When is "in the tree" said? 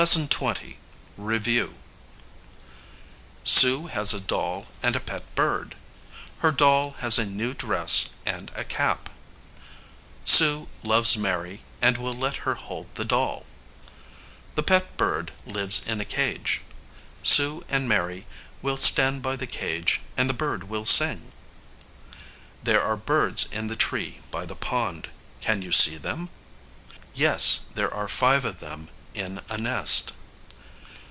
23.51-24.21